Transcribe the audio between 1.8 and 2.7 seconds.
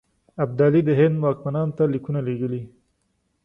لیکونه لېږلي.